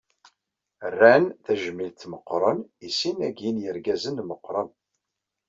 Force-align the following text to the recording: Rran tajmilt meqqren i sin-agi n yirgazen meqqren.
Rran 0.93 1.25
tajmilt 1.43 1.99
meqqren 2.11 2.59
i 2.87 2.89
sin-agi 2.97 3.49
n 3.51 3.61
yirgazen 3.63 4.17
meqqren. 4.29 4.69